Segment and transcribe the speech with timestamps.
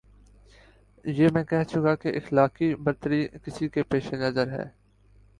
[1.05, 4.65] یہ میں کہہ چکا کہ اخلاقی برتری کسی کے پیش نظر ہے۔